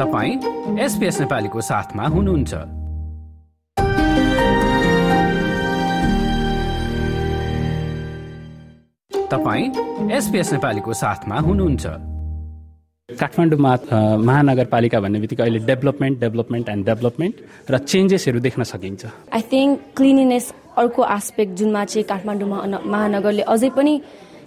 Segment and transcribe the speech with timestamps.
[0.00, 2.52] तपाईँ एसपिएस नेपालीको साथमा हुनुहुन्छ।
[9.30, 9.66] तपाईँ
[10.16, 11.84] एसपिएस नेपालीको साथमा हुनुहुन्छ।
[13.08, 13.72] काठमाडौँमा
[14.24, 17.34] महानगरपालिका भन्ने बित्तिकै अहिले डेभलपमेन्ट डेभलपमेन्ट एन्ड डेभलपमेन्ट
[17.70, 19.02] र चेन्जेसहरू देख्न सकिन्छ।
[19.36, 20.46] आई थिङ्क क्लिनिनेस
[20.80, 22.48] अर्को आस्पेक्ट जुनमा चाहिँ काठमाडौँ
[22.94, 23.94] महानगरले अझै पनि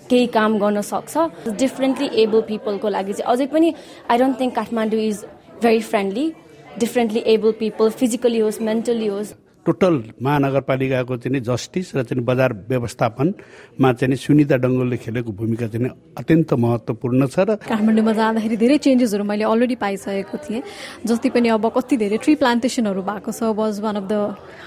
[0.10, 1.14] केही काम गर्न सक्छ।
[1.62, 3.74] डिफरेन्टली एबल पिपलको लागि चाहिँ अझै पनि
[4.10, 5.20] I don't think Kathmandu is
[5.64, 6.36] very friendly,
[6.78, 9.36] differently able people, physically host, mentally host.
[9.66, 15.90] Total महानगरपालिकाको चाहिँ जस्टिस र चाहिँ बजार व्यवस्थापनमा चाहिँ सुनिता डङ्गोलले खेलेको भूमिका चाहिँ
[16.20, 20.62] अत्यन्त महत्त्वपूर्ण छ र काठमाडौँमा जाँदाखेरि धेरै चेन्जेसहरू मैले अलरेडी पाइसकेको थिएँ।
[21.08, 24.14] जति पनि अब कति धेरै ट्री प्लान्टेसनहरू भएको छ was one of the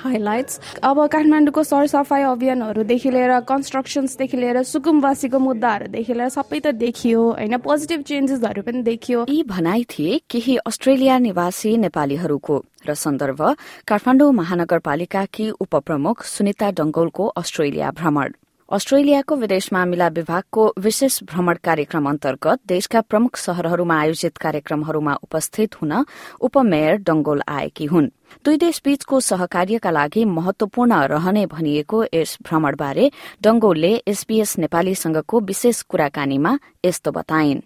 [0.05, 7.56] highlights अब काठमाडौँको सरसफाइ अभियानहरूदेखि लिएर कन्स्ट्रक्सन्सदेखि लिएर सुकुमवासीको मुद्दाहरूदेखि लिएर सबै त देखियो होइन?
[7.58, 12.56] पोजिटिभ चेन्जेसहरू पनि देखियो। यी भनाइ थिए केही अस्ट्रेलिया निवासी नेपालीहरूको।
[12.87, 13.42] र सन्दर्भ
[13.89, 18.33] काठमाडौँ महानगरपालिकाकी उपप्रमुख सुनिता डंगोलको अस्ट्रेलिया भ्रमण।
[18.69, 25.92] अस्ट्रेलियाको विदेश मामिला विभागको विशेष भ्रमण कार्यक्रम अन्तर्गत देशका प्रमुख शहरहरूमा आयोजित कार्यक्रमहरूमा उपस्थित हुन
[26.41, 28.09] उपमेयर डंगोल आएकी हुन्।
[28.45, 33.11] दुई देशबीचको सहकार्यका लागि महत्वपूर्ण रहने भनिएको यस भ्रमणबारे
[33.42, 37.62] डंगोलले एसबीएस नेपालीसँगको विशेष कुराकानीमा यस्तो बताइन्।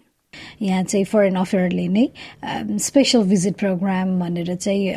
[0.61, 2.05] यहाँ चाहिँ फरेन अफेयरले नै
[2.79, 4.93] स्पेसल भिजिट प्रोग्राम भनेर चाहिँ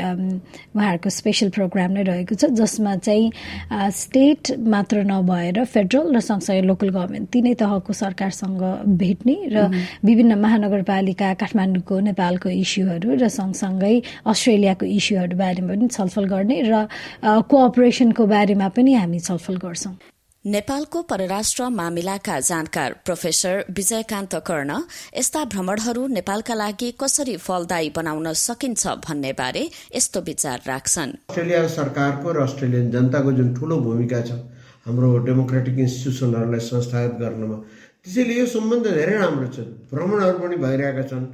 [0.76, 6.88] उहाँहरूको स्पेसल प्रोग्राम नै रहेको छ जसमा चाहिँ स्टेट मात्र नभएर फेडरल र सँगसँगै लोकल
[6.90, 8.62] गभर्मेन्ट तिनै तहको सरकारसँग
[9.02, 9.66] भेट्ने र
[10.04, 13.94] विभिन्न महानगरपालिका काठमाडौँको नेपालको इस्युहरू र सँगसँगै
[14.26, 16.86] अस्ट्रेलियाको इस्युहरू बारेमा पनि छलफल गर्ने र
[17.24, 20.13] कोअपरेसनको बारेमा पनि हामी छलफल गर्छौं।
[20.44, 24.74] नेपालको परराष्ट्र मामिलाका जानकार प्रोफेसर विजयकान्त कर्ण
[25.16, 29.62] यस्ता भ्रमणहरू नेपालका लागि कसरी फलदायी बनाउन सकिन्छ भन्ने बारे
[29.96, 34.36] यस्तो विचार राख्छन्। अस्ट्रेलिया सरकारको र अस्ट्रेलियन जनताको जुन ठूलो भूमिका छ
[34.84, 37.56] हाम्रो डेमोक्रेटिक इन्स्टिट्युसनहरूलाई संस्थागत गर्नमा
[38.04, 41.26] त्यसैले यो सम्बन्ध धेरै राम्रो छ। भ्रमणहरू पनि भइरहेका छन्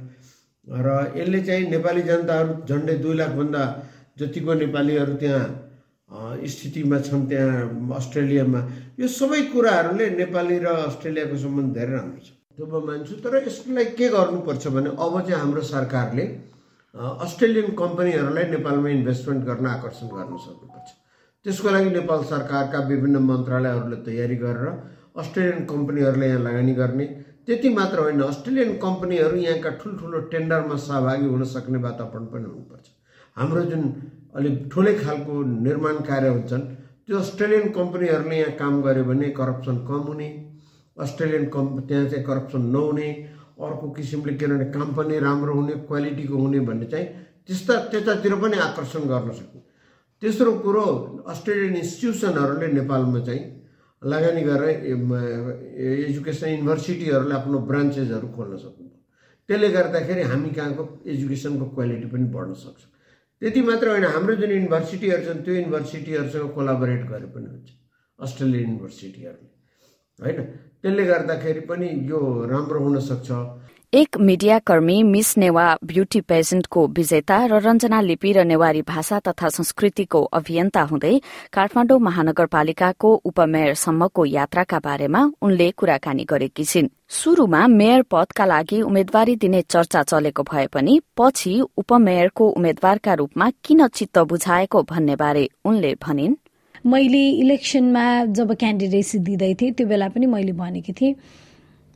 [0.87, 0.87] र
[1.19, 3.63] यसले चाहिँ नेपाली जनताहरू झन्डै दुई लाखभन्दा
[4.19, 5.43] जतिको नेपालीहरू त्यहाँ
[6.47, 8.59] स्थितिमा छन् त्यहाँ अस्ट्रेलियामा।
[8.99, 13.85] यो सबै कुराहरूले नेपाली र अस्ट्रेलियाको सम्बन्ध धेरै राम्रो छ। त्यो म मान्छु तर यसलाई
[13.97, 16.25] के गर्नुपर्छ भने अब चाहिँ हाम्रो सरकारले
[16.95, 20.89] अस्ट्रेलियन कम्पनीहरूलाई नेपालमा इन्भेस्टमेन्ट गर्न आकर्षण गर्न सक्नुपर्छ।
[21.45, 24.67] त्यसको लागि नेपाल सरकारका विभिन्न मन्त्रालयहरूले तयारी गरेर
[25.17, 27.05] अस्ट्रेलियन कम्पनीहरूले यहाँ लगानी गर्ने।
[27.45, 32.85] त्यति मात्र होइन अस्ट्रेलियन कम्पनीहरू यहाँका ठुल्ठुलो टेन्डरमा सहभागी हुन सक्ने वातावरण पनि हुनुपर्छ।
[33.37, 33.83] हाम्रो जुन
[34.35, 35.33] अलिक ठुलै खालको
[35.67, 36.63] निर्माण कार्य हुन्छन्
[37.05, 40.27] त्यो अस्ट्रेलियन कम्पनीहरूले यहाँ काम गर्यो भने करप्सन कम हुने
[40.97, 43.09] अस्ट्रेलियन कम्प त्यहाँ चाहिँ करप्सन नहुने
[43.61, 47.07] अर्को किसिमले किनभने काम पनि राम्रो हुने क्वालिटीको हुने भन्ने चाहिँ
[47.47, 49.61] त्यस्ता त्यतातिर पनि आकर्षण गर्न सक्ने।
[50.21, 50.85] तेस्रो कुरो
[51.33, 53.43] अस्ट्रेलियन इन्स्टिट्युसनहरूले नेपालमा चाहिँ
[54.01, 54.69] लगानी गरेर
[56.09, 58.89] एजुकेसन युनिभर्सिटीहरूले आफ्नो ब्रान्चेसहरू खोल्न सक्नु
[59.49, 62.81] त्यसले गर्दाखेरि हामी कहाँको एजुकेसनको क्वालिटी पनि बढ्न सक्छ।
[63.41, 67.69] त्यति मात्र होइन हाम्रो जुन युनिभर्सिटीहरू छन् त्यो युनिभर्सिटीहरूसँग कोलाबोरेट गरे पनि हुन्छ
[68.19, 69.49] अस्ट्रेलियन युनिभर्सिटीहरूले
[70.19, 70.39] होइन?
[70.81, 72.19] त्यसले गर्दाखेरि पनि यो
[72.51, 73.29] राम्रो हुन सक्छ।
[73.93, 80.21] एक मीडियाकर्मी मिस नेवा ब्युटी पेजेन्टको विजेता र रञ्जना लिपि र नेवारी भाषा तथा संस्कृतिको
[80.31, 81.19] अभियन्ता हुँदै
[81.53, 89.61] काठमाडौँ महानगरपालिकाको उपमेयरसम्मको यात्राका बारेमा उनले कुराकानी गरेकी छिन्। शुरूमा मेयर पदका लागि उम्मेद्वारी दिने
[89.67, 96.39] चर्चा चलेको भए पनि पछि उपमेयरको उम्मेद्वारका रूपमा किन चित्त बुझाएको भन्ने बारे उनले भनिन्।
[96.87, 98.07] मैले इलेक्सनमा
[98.39, 101.15] जब क्यान्डिडेसी दिँदै थिएँ त्यो बेला पनि मैले भनेकी थिएँ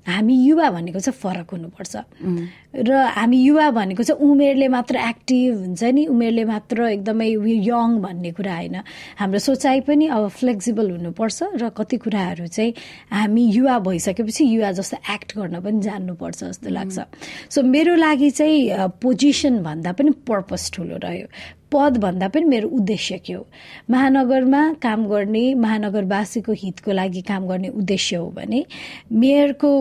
[0.06, 1.96] हामी युवा भनेको चाहिँ फरक हुनुपर्छ।
[2.76, 7.30] र हामी युवा भनेको चाहिँ उमेरले मात्र एक्टिभ हुन्छ नि उमेरले मात्र एकदमै
[7.66, 8.76] यङ भन्ने कुरा होइन।
[9.18, 12.74] हाम्रो सोचाइ पनि अब फ्लेक्सिबल हुनुपर्छ र कति कुराहरू चाहिँ
[13.12, 16.98] हामी युवा भइसकेपछि युवा जस्तो एक्ट गर्न पनि जान्नुपर्छ जस्तो लाग्छ।
[17.50, 21.28] सो मेरो लागि चाहिँ पोजिसन भन्दा पनि पर्पस ठुलो रह्यो।
[21.76, 23.46] पद भन्दा पनि मेरो उद्देश्य के हो?
[23.92, 28.64] महानगरमा काम गर्ने महानगरवासीको हितको लागि काम गर्ने उद्देश्य हो भने
[29.12, 29.72] मेयरको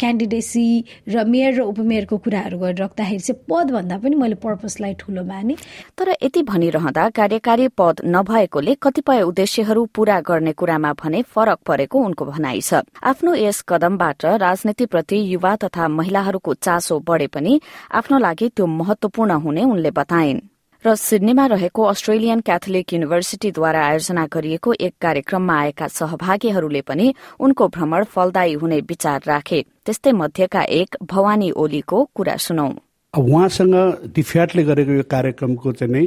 [0.00, 0.66] क्यान्डिडेसी
[1.08, 5.56] र मेयर र उपमेयरको कुराहरू गरिराख्दाखेरि चाहिँ पदभन्दा पनि मैले पर्पसलाई ठुलो माने।
[5.98, 12.24] तर यति भनिरहँदा कार्यकारी पद नभएकोले कतिपय उद्देश्यहरू पूरा गर्ने कुरामा भने फरक परेको उनको
[12.24, 17.60] भनाइ छ। आफ्नो यस कदमबाट राजनीतिप्रति युवा तथा महिलाहरूको चासो बढे पनि
[17.92, 20.40] आफ्नो लागि त्यो महत्वपूर्ण हुने उनले बताइन्।
[20.84, 27.06] र सिडनीमा रहेको अस्ट्रेलियन क्याथोलिक युनिभर्सिटीद्वारा आयोजना गरिएको एक कार्यक्रममा आएका सहभागीहरूले पनि
[27.40, 32.68] उनको भ्रमण फलदायी हुने विचार राखे। त्यस्तै मध्येका एक भवानी ओलीको कुरा सुनौ।
[33.14, 33.76] उहाँसँग
[34.12, 36.04] डिफ्याटले गरेको यो कार्यक्रमको चाहिँ नै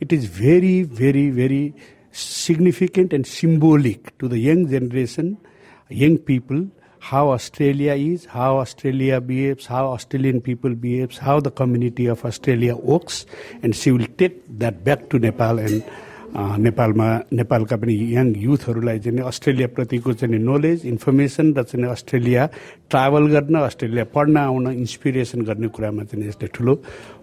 [0.00, 1.62] it is very very very
[2.16, 5.36] significant and symbolic to the young generation
[5.90, 6.64] young people
[7.10, 12.74] how Australia is, how Australia behaves, how Australian people behaves, how the community of Australia
[12.76, 13.26] works,
[13.62, 15.82] and she will take that back to Nepal and
[16.34, 22.46] नेपालमा नेपालका पनि young युथहरूलाई चाहिँ अस्ट्रेलियाप्रतिको चाहिँ knowledge information र चाहिँ Australia
[22.90, 26.74] travel गर्न Australia पढ्न आउन इन्सपिरेसन गर्ने कुरामा चाहिँ यसले ठुलो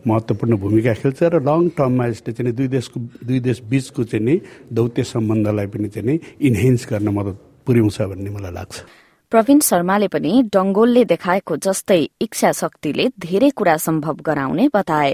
[0.08, 4.40] महत्त्वपूर्ण भूमिका खेल्छ र लङ टर्ममा यसले चाहिँ दुई देशको दुई देश बिचको चाहिँ नि
[4.72, 7.38] दौत्य सम्बन्धलाई पनि चाहिँ इन्हेन्स गर्न मद्दत
[7.68, 9.01] पुर्याउँछ भन्ने मलाई लाग्छ।
[9.32, 15.14] प्रवीण शर्माले पनि डंगोलले देखाएको जस्तै इच्छा शक्तिले धेरै कुरा सम्भव गराउने बताए।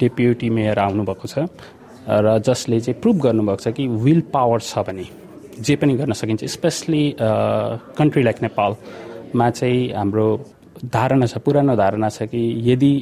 [0.00, 1.44] डेप्युटी मेयर आउनुभएको छ
[2.24, 5.06] र जसले चाहिँ प्रुभ गर्नुभएको छ कि विल पावर छ भने
[5.60, 7.04] जे पनि गर्न सकिन्छ स्पेसली
[7.98, 10.26] कन्ट्री लाइक नेपालमा चाहिँ हाम्रो
[10.92, 12.92] धारणा छ पुरानो धारणा छ कि यदि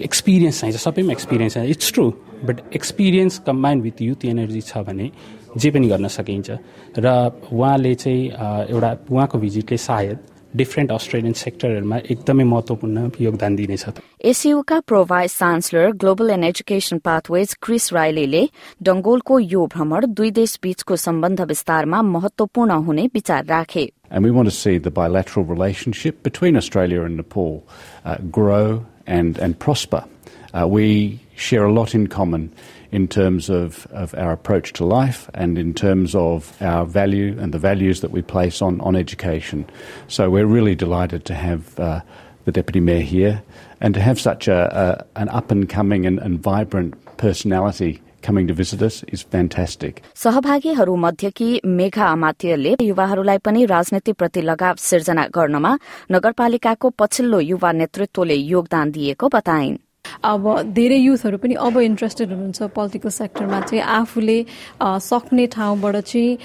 [0.00, 2.06] एक्सपिरियन्स चाहिन्छ सबैमा एक्सपिरियन्स चाहिन्छ it's true
[2.48, 5.10] but experience combine with youth energy छ भने
[5.56, 6.50] जे पनि गर्न सकिन्छ।
[6.98, 7.06] र
[7.52, 8.22] उहाँले चाहिँ
[8.70, 10.18] एउटा उहाँको भिजिटले सायद
[10.56, 13.84] डिफ्रेन्ट अस्ट्रेलियन सेक्टरहरूमा एकदमै महत्वपूर्ण योगदान दिनेछ
[14.30, 18.42] एसियुका pro vice chancellor global and education pathways Chris Riley
[18.82, 24.48] डंगोलको यो भ्रमण दुई देश बीचको सम्बन्ध विस्तारमा महत्वपूर्ण हुने विचार राखे। And we want
[24.48, 27.62] to see the bilateral relationship between Australia and Nepal
[28.04, 30.02] uh, grow and, and prosper.
[30.52, 32.52] Uh, we share a lot in common
[32.92, 37.54] in terms of, of our approach to life and in terms of our value and
[37.54, 39.64] the values that we place on, on education.
[40.08, 42.00] So we're really delighted to have uh,
[42.44, 43.42] the Deputy Mayor here
[43.80, 48.46] and to have such a, a an up and coming and, and vibrant personality coming
[48.48, 50.02] to visit us is fantastic.
[50.14, 55.76] सहभागीहरू मध्येकी Megha अमात्यले युवाहरूलाई पनि राजनीतिप्रति लगाव सिर्जना गर्नमा
[56.12, 59.78] नगरपालिकाको पछिल्लो युवा नेतृत्वले योगदान दिएको बताइन्
[60.24, 64.38] अब धेरै युथहरू पनि अब इन्ट्रेस्टेड हुनुहुन्छ पोलिटिकल सेक्टरमा चाहिँ आफूले
[64.80, 66.38] सक्ने ठाउँबाट चाहिँ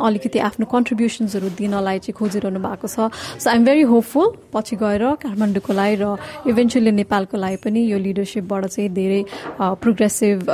[0.00, 5.72] अलिकति आफ्नो कन्ट्रिब्युसन्सहरू दिनलाई चाहिँ खोजिरहनु भएको छ। सो आइएम भेरी होपफुल पछि गएर काठमाडौँको
[5.72, 6.16] लागि र
[6.48, 9.22] इभेन्चुली नेपालको लागि पनि यो लिडरसिपबाट चाहिँ धेरै
[9.60, 10.46] प्रोग्रेसिभ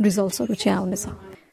[0.00, 1.06] रिजल्ट्सहरू चाहिँ आउनेछ।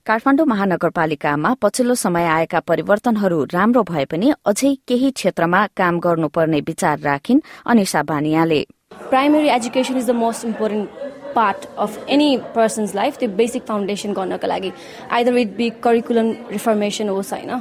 [0.08, 7.00] काठमाडौँ महानगरपालिकामा पछिल्लो समय आएका परिवर्तनहरू राम्रो भए पनि अझै केही क्षेत्रमा काम गर्नुपर्ने विचार
[7.00, 8.62] राखिन् Anisa बानियाले
[9.10, 14.48] primary education is the most important part of any person's life त्यो बेसिक फाउन्डेसन गर्नको
[14.48, 14.72] लागि
[15.12, 17.52] either it be curriculum reformation होस् होइन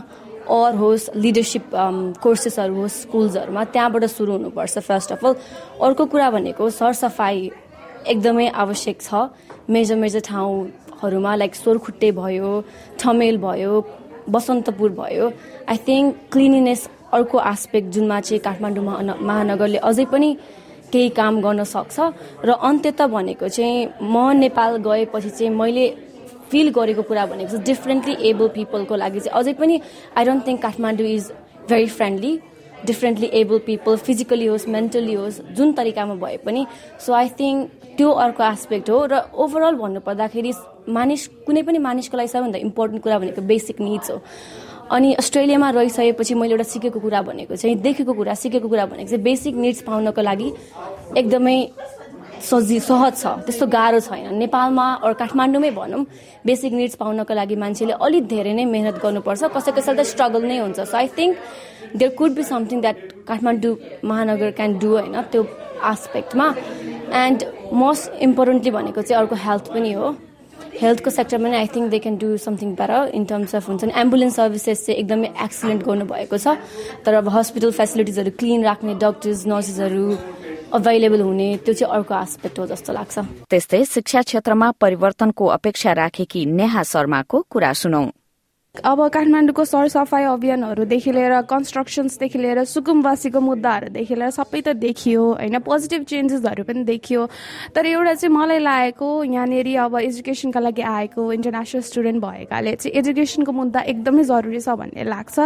[0.50, 1.70] अर होस् लिडरसिप
[2.22, 5.34] कोर्सेसहरू होस् स्कुल्सहरूमा त्यहाँबाट सुरु हुनुपर्छ फर्स्ट अफ अल
[5.86, 7.50] अर्को कुरा भनेको सरसफाइ
[8.06, 9.28] एकदमै आवश्यक छ।
[9.70, 12.52] मेजर मेजर ठाउँहरूमा लाइक सोरखुट्टे भयो
[13.00, 13.72] ठमेल भयो
[14.28, 15.26] बसन्तपुर भयो
[15.68, 18.84] आई थिङ्क क्लिनिनेस अर्को आस्पेक्ट जुनमा चाहिँ काठमाडौँ
[19.22, 20.30] महानगरले अझै पनि
[20.93, 21.96] केही काम गर्न सक्छ।
[22.44, 25.87] र अन्त्यत भनेको चाहिँ म नेपाल गएपछि चाहिँ मैले
[26.50, 29.81] फिल गरेको कुरा भनेको चाहिँ डिफ्रेन्टली एबल पिपलको लागि चाहिँ अझै पनि
[30.17, 31.25] I don't think Kathmandu is
[31.69, 32.32] very friendly
[32.79, 36.67] differently able people physically होस् मेन्टली होस् जुन तरिकामा भए पनि।
[37.05, 40.52] सो आई थिङ्क त्यो अर्को एस्पेक्ट हो। र ओभरअल भन्नुपर्दाखेरि
[40.88, 44.19] मानिस कुनै पनि मानिसको लागि सबैभन्दा इम्पोर्टेन्ट कुरा भनेको बेसिक निड्स हो।
[44.90, 49.23] अनि अस्ट्रेलियामा रहिसकेपछि मैले एउटा सिकेको कुरा भनेको चाहिँ देखेको कुरा सिकेको कुरा भनेको चाहिँ
[49.23, 50.49] बेसिक निड्स पाउनको लागि
[51.20, 51.56] एकदमै
[52.48, 56.05] सजि सहज छ त्यस्तो गाह्रो छैन। नेपालमा अरू काठमाडौँमै भनौँ
[56.46, 60.58] बेसिक निड्स पाउनको लागि मान्छेले अलिक धेरै नै मेहनत गर्नुपर्छ। कसै कसैलाई त स्ट्रगल नै
[60.65, 61.36] हुन्छ। So I think
[61.98, 62.98] there could be something that
[63.29, 63.74] Kathmandu
[64.08, 65.43] महानगर क्यान डु होइन त्यो
[65.93, 66.46] आस्पेक्टमा
[67.24, 67.39] एन्ड
[67.74, 70.06] मोस्ट इम्पोर्टेन्टली भनेको चाहिँ अर्को हेल्थ पनि हो।
[70.81, 73.93] हेल्थको सेक्टरमा नै I think they can do something better in terms of हुन्छ नि
[73.99, 76.55] एम्बुलेन्स सर्भिसेस चाहिँ एकदमै एक्सिलेन्ट गर्नुभएको छ।
[77.05, 80.05] तर अब हस्पिटल फेसिलिटिजहरू क्लिन राख्ने डक्टर्स नर्सेसहरू
[80.79, 83.19] अभाइलेबल हुने त्यो चाहिँ अर्को आस्पेक्ट हो जस्तो लाग्छ।
[83.51, 88.05] त्यस्तै शिक्षा क्षेत्रमा परिवर्तनको अपेक्षा राखेकी नेहा शर्माको कुरा सुनौ।
[88.85, 95.58] अब काठमाडौँको सरसफाइ अभियानहरूदेखि लिएर कन्स्ट्रक्सन्सदेखि लिएर सुकुमवासीको मुद्दाहरूदेखि लिएर सबै त देखियो होइन?
[95.58, 97.27] पोजिटिभ चेन्जेसहरू पनि देखियो।
[97.75, 103.53] तर एउटा चाहिँ मलाई लागेको यहाँनिर अब एजुकेसनका लागि आएको इन्टरनेसनल स्टुडेन्ट भएकाले चाहिँ एजुकेसनको
[103.53, 105.39] मुद्दा एकदमै जरुरी छ भन्ने लाग्छ।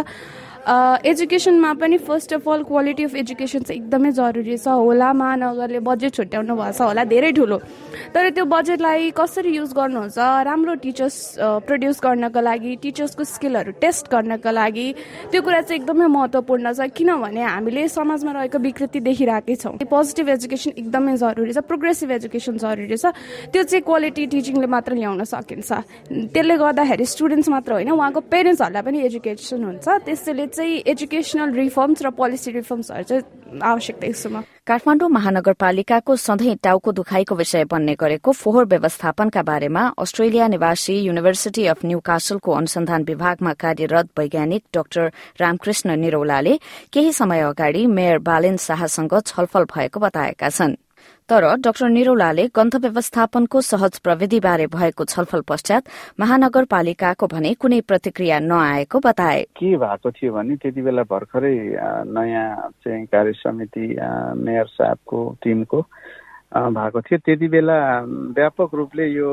[0.63, 6.13] एजुकेसनमा पनि first of all quality of education चाहिँ एकदमै जरुरी छ होला। महानगरले बजेट
[6.15, 7.57] छुट्याउनु भएको छ होला धेरै ठुलो।
[8.15, 10.17] तर त्यो बजेटलाई कसरी युज गर्नुहुन्छ?
[10.47, 11.17] राम्रो टिचर्स
[11.67, 14.87] प्रड्युस गर्नको लागि टिचर्सको स्किलहरू टेस्ट गर्नको लागि
[15.31, 20.71] त्यो कुरा चाहिँ एकदमै महत्त्वपूर्ण छ। किनभने हामीले समाजमा रहेको विकृति देखिरहेकै छौँ। पोजिटिभ एजुकेसन
[20.79, 23.11] एकदमै जरुरी छ प्रोग्रेसिभ एजुकेसन जरुरी छ।
[23.51, 25.71] त्यो चाहिँ क्वालिटी टिचिङले मात्र ल्याउन सकिन्छ।
[26.31, 32.09] त्यसले गर्दाखेरि स्टुडेन्ट्स मात्र होइन उहाँको पेरेन्ट्सहरूलाई पनि एजुकेसन हुन्छ। त्यसैले चाहिँ एजुकेसनल रिफर्म्स र
[32.13, 38.65] पोलिसी रिफर्म्सहरू चाहिँ आवश्यक देख्छु म। काठमाडौँ महानगरपालिकाको सधैँ टाउको दुखाइको विषय बन्ने गरेको फोहोर
[38.65, 46.57] व्यवस्थापनका बारेमा अस्ट्रेलिया निवासी युनिभर्सिटी अफ न्यू कासलको अनुसन्धान विभागमा कार्यरत वैज्ञानिक डाक्टर रामकृष्ण निरौलाले
[46.93, 50.75] केही समय अगाडि मेयर बालेन शाहसँग छलफल भएको बताएका छन्।
[51.29, 55.83] तर डाक्टर निरौलाले गन्थ व्यवस्थापनको सहज प्रविधिबारे भएको छलफल पश्चात
[56.19, 61.55] महानगरपालिकाको भने कुनै प्रतिक्रिया नआएको बताए। के भएको थियो भने त्यति बेला भर्खरै
[62.11, 63.87] नयाँ चाहिँ कार्य समिति
[64.39, 65.81] मेयर साहबको टिमको
[66.51, 67.77] भएको थियो। त्यति बेला
[68.37, 69.29] व्यापक रूपले यो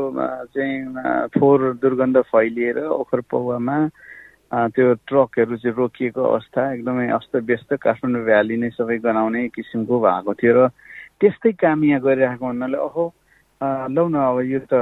[0.55, 3.79] चाहिँ फोहोर दुर्गन्ध फैलिएर ओखर पौवामा
[4.75, 10.55] त्यो ट्रकहरू चाहिँ रोकिएको अवस्था एकदमै अस्तव्यस्त काठमाडौँ भ्याली नै सबै गनाउने किसिमको भएको थियो
[10.59, 10.71] र
[11.21, 13.05] त्यस्तै काम यहाँ गरिरहेको हुनाले अहो
[13.93, 14.73] लौ न अब यो त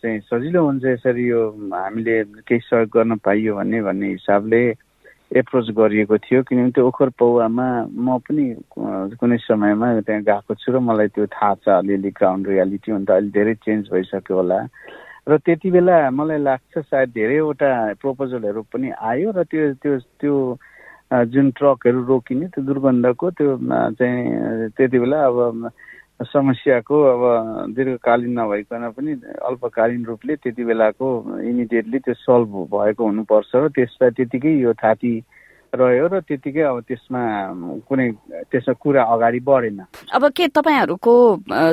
[0.00, 1.40] चाहिँ सजिलो हुन्छ यसरी यो
[1.72, 2.14] हामीले
[2.48, 4.62] केही सहयोग गर्न पाइयो भने भन्ने हिसाबले
[5.36, 8.44] एप्रोच गरिएको थियो। किनभने त्यो ओखर पौवामा म पनि
[9.20, 13.10] कुनै समयमा त्यहाँ गएको छु र मलाई त्यो थाहा छ अलिअलि ग्राउन्ड रियालिटी हुन त
[13.16, 14.58] अहिले धेरै चेन्ज भइसक्यो होला।
[15.28, 17.70] र त्यति बेला मलाई लाग्छ सायद धेरैवटा
[18.00, 20.34] प्रपोजलहरू पनि आयो र त्यो त्यो त्यो
[21.12, 23.56] जुन ट्रकहरू रोकिने त्यो दुर्गन्धको त्यो
[23.92, 25.70] चाहिँ त्यति बेला अब
[26.24, 27.22] समस्याको अब
[27.74, 31.08] दीर्घकालीन नभइकन पनि अल्पकालीन रूपले त्यति बेलाको
[31.42, 35.12] इमिडिएटली त्यो सल्भ भएको हुनुपर्छ र त्यसलाई त्यतिकै यो थाती
[35.72, 37.22] रह्यो र त्यतिकै अब त्यसमा
[37.88, 38.06] कुनै
[38.52, 39.78] त्यसमा कुरा अगाडि बढेन।
[40.12, 41.14] अब के तपाईँहरूको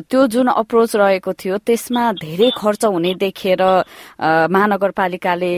[0.08, 3.62] त्यो जुन अप्रोच रहेको थियो त्यसमा धेरै खर्च हुने देखेर
[4.24, 5.54] महानगरपालिकाले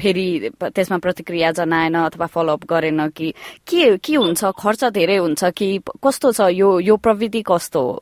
[0.00, 0.28] फेरि
[0.64, 3.32] त्यसमा प्रतिक्रिया जनाएन अथवा फलोअप गरेन कि
[3.68, 4.40] के के हुन्छ?
[4.56, 5.68] खर्च धेरै हुन्छ कि
[6.00, 8.00] कस्तो छ यो यो प्रविधि कस्तो हो?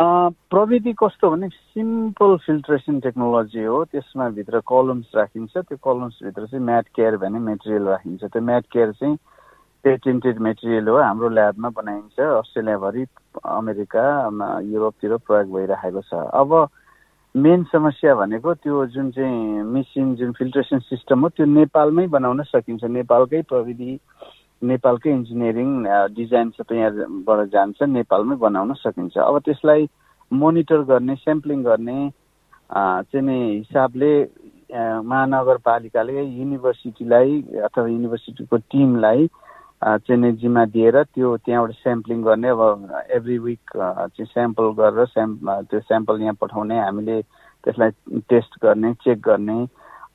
[0.00, 6.86] प्रविधि कस्तो भने सिम्पल फिल्ट्रेसन टेक्नोलोजी हो। त्यसमा भित्र कलम्स राखिन्छ। त्यो कलम्सभित्र चाहिँ म्याट
[6.96, 9.16] केयर भन्ने मेटेरियल राखिन्छ। त्यो म्याट केयर चाहिँ
[9.84, 13.04] पेटेन्टेड मेटेरियल हो। हाम्रो ल्याबमा बनाइन्छ। अस्ट्रेलियाभरि
[13.44, 14.04] अमेरिका
[14.66, 16.68] युरोपतिर प्रयोग भइरहेको छ। अब
[17.34, 22.84] मेन समस्या भनेको त्यो जुन चाहिँ मिसिन जुन फिल्ट्रेसन सिस्टम हो त्यो नेपालमै बनाउन सकिन्छ।
[22.84, 23.98] नेपालकै प्रविधि
[24.70, 25.70] नेपालकै इन्जिनियरिङ
[26.16, 29.88] डिजाइन सबै यहाँबाट जान्छ नेपालमै बनाउन सकिन्छ। अब त्यसलाई
[30.30, 31.98] मोनिटर गर्ने स्याम्पलिङ गर्ने
[32.74, 34.12] चाहिँ हिसाबले
[35.10, 39.28] महानगरपालिकाले युनिभर्सिटीलाई अथवा युनिभर्सिटीको टिमलाई
[39.84, 42.60] चाहिँ जिम्मा दिएर त्यो त्यहाँबाट स्याम्पलिङ गर्ने अब
[43.16, 45.36] एभ्री विक चाहिँ स्याम्पल गरेर स्याम्
[45.70, 47.20] त्यो स्याम्पल यहाँ पठाउने हामीले
[47.64, 49.58] त्यसलाई टेस्ट गर्ने चेक गर्ने।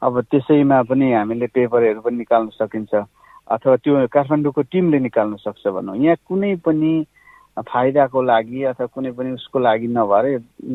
[0.02, 2.94] अब त्यसैमा पनि हामीले पेपरहरू पनि निकाल्न सकिन्छ।
[3.50, 6.94] अथवा त्यो काठमाडौँको टिमले निकाल्न सक्छ भनौँ। यहाँ कुनै पनि
[7.58, 10.26] फाइदाको लागि अथवा कुनै पनि उसको लागि नभएर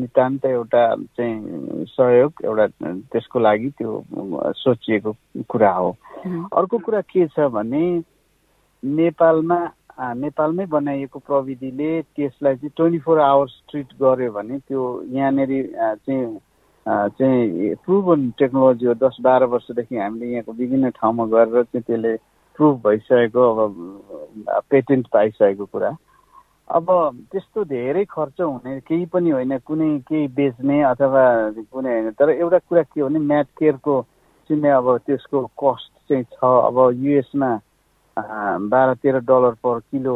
[0.01, 0.83] नितान्त एउटा
[1.17, 2.65] चाहिँ सहयोग एउटा
[3.11, 3.91] त्यसको लागि त्यो
[4.53, 5.15] सोचिएको
[5.49, 5.89] कुरा हो।
[6.53, 7.83] अर्को कुरा के छ भने
[8.83, 9.59] नेपालमा
[10.19, 14.83] नेपालमै बनाइएको प्रविधिले त्यसलाई चाहिँ ट्वेन्टी फोर आवर्स ट्रिट गर्यो भने त्यो
[15.15, 15.51] यहाँनिर
[16.05, 16.37] चाहिँ
[16.85, 22.15] चाहिँ प्रुभन टेक्नोलोजी हो। दस बाह्र वर्षदेखि हामीले यहाँको विभिन्न ठाउँमा गरेर चाहिँ त्यसले
[22.57, 23.75] प्रुभ भइसकेको अब
[24.69, 25.97] पेटेन्ट पाइसकेको कुरा
[26.67, 26.85] अब
[27.31, 31.25] त्यस्तो धेरै खर्च हुने केही पनि होइन कुनै केही बेच्ने अथवा
[31.71, 34.01] कुनै होइन तर एउटा कुरा के हो भने म्याट केयरको
[34.49, 37.59] चाहिँ अब त्यसको कस्ट चाहिँ छ अब युएसमा
[38.17, 40.15] बाह्र तेह्र डलर पर किलो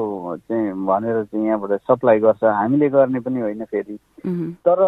[0.50, 3.98] चाहिँ भनेर चाहिँ यहाँबाट सप्लाई गर्छ हामीले गर्ने पनि होइन फेरि
[4.66, 4.80] तर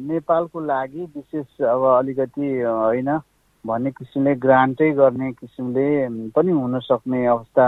[0.00, 3.18] नेपालको लागि विशेष अब अलिकति होइन
[3.66, 5.86] भन्ने किसिमले ग्रान्टै गर्ने किसिमले
[6.36, 7.66] पनि हुन सक्ने अवस्था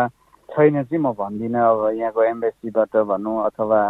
[0.48, 3.80] छैन चाहिँ म भन्दिनँ। अब यहाँको एम्बेसीबाट भनौँ अथवा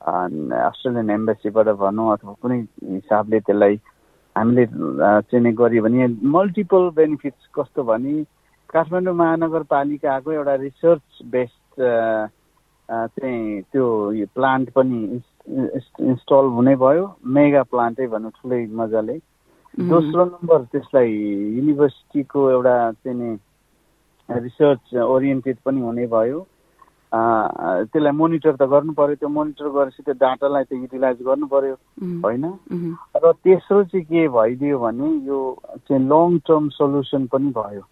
[0.00, 3.80] अस्ट्रेलियन एम्बेसीबाट भनौँ अथवा कुनै हिसाबले त्यसलाई
[4.36, 8.12] हामीले चाहिँ गऱ्यो भने मल्टिपल बेनिफिट्स कस्तो भने
[8.70, 11.82] काठमाडौँ महानगरपालिकाको एउटा रिसर्च बेस्ड
[12.88, 13.86] चाहिँ त्यो
[14.34, 14.98] प्लान्ट पनि
[15.50, 17.04] इन्स्टल हुने भयो।
[17.36, 19.18] मेगा प्लान्टै भनौँ ठुलै मजाले।
[19.78, 21.10] दोस्रो नम्बर त्यसलाई
[21.56, 23.38] युनिभर्सिटीको एउटा चाहिँ
[24.28, 26.40] रिसर्च ओरिएन्टेड पनि हुने भयो।
[27.14, 31.74] त्यसलाई मोनिटर त गर्नु पर्यो त्यो मोनिटर गरेपछि त्यो डाटालाई त युटिलाइज गर्नु पर्यो
[32.22, 32.44] होइन?
[33.22, 35.38] र तेस्रो चाहिँ के भइदियो भने यो
[35.86, 37.82] चाहिँ लङ टर्म सोल्युसन पनि भयो।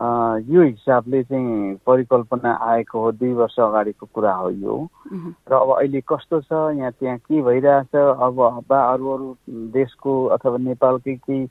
[0.00, 4.76] यो हिसाबले चाहिँ परिकल्पना आएको हो दुई वर्ष अगाडिको कुरा हो यो।
[5.50, 9.36] र अब अहिले कस्तो छ यहाँ त्यहाँ के भइरहेछ अब बा अरू अरू
[9.76, 11.46] देशको अथवा नेपालकै केही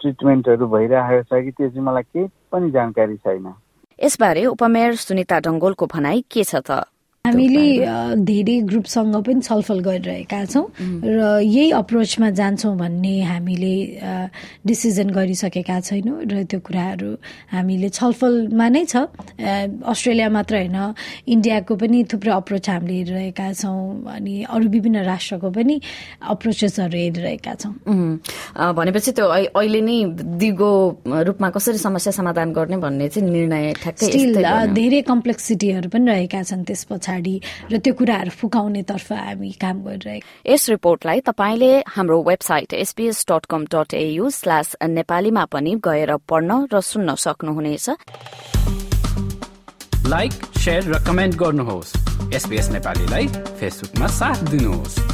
[0.00, 3.46] ट्रिटमेन्टहरू भइरहेको छ कि त्यो चाहिँ मलाई केही पनि जानकारी छैन।
[3.98, 6.82] यसबारे उपमेयर सुनिता डङ्गोलको भनाई के छ त?
[7.24, 13.74] हामीले धेरै ग्रुपसँग पनि छलफल गरिरहेका छौँ र यही अप्रोचमा जान्छौँ भन्ने हामीले
[14.60, 17.10] डिसिजन गरिसकेका छैनौँ र त्यो कुराहरू
[17.48, 19.08] हामीले छलफलमा नै छ।
[19.40, 20.76] अस्ट्रेलिया मात्र होइन
[21.24, 25.80] इन्डियाको पनि थुप्रै अप्रोच हामीले हेरिरहेका छौँ अनि अरू विभिन्न राष्ट्रको पनि
[26.28, 27.72] अप्रोचेसहरू हेरिरहेका छौँ।
[28.76, 29.96] भनेपछि त्यो अहिले नै
[30.44, 30.72] दिगो
[31.08, 34.12] रूपमा कसरी समस्या समाधान गर्ने भन्ने चाहिँ निर्णय ठ्याक्कै
[34.76, 37.12] धेरै कम्प्लेक्सिटीहरू पनि रहेका छन् त्यस पछाडि
[37.72, 43.46] र त्यो कुराहरू फुकाउने तर्फ हामी काम गरिरहेका यस रिपोर्टलाई तपाईँले हाम्रो website SPS dot
[43.46, 47.90] com dot AU slash नेपालीमा पनि गएर पढ्न र सुन्न सक्नुहुनेछ।
[50.06, 50.32] लाइक
[50.68, 51.96] र कमेन्ट गर्नुहोस्।
[52.34, 55.13] एसपीएस नेपालीलाई फेसबुकमा साथ दिनुहोस्।